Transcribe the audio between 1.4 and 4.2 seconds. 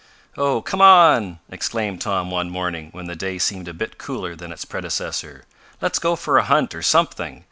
exclaimed Tom one morning, when the day seemed a bit